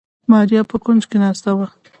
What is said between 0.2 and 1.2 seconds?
ماريا په کونج کې